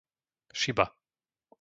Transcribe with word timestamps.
Šiba 0.61 0.85